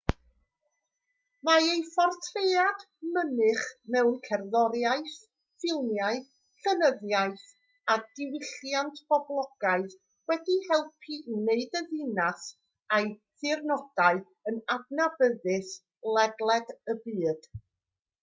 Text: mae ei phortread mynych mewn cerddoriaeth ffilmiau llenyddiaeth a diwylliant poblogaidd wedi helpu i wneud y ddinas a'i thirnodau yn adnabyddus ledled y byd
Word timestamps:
mae 1.47 1.65
ei 1.71 1.81
phortread 1.95 2.79
mynych 3.17 3.65
mewn 3.95 4.15
cerddoriaeth 4.27 5.17
ffilmiau 5.65 6.17
llenyddiaeth 6.67 7.43
a 7.95 7.99
diwylliant 8.21 9.03
poblogaidd 9.13 9.95
wedi 10.33 10.57
helpu 10.71 11.19
i 11.19 11.37
wneud 11.37 11.79
y 11.83 11.85
ddinas 11.93 12.49
a'i 12.99 13.07
thirnodau 13.45 14.25
yn 14.53 14.61
adnabyddus 14.79 15.79
ledled 16.19 16.75
y 16.95 17.01
byd 17.07 17.49